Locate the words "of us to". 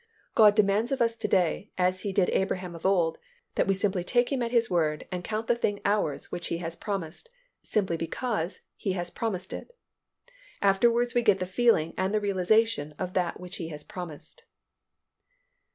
0.91-1.27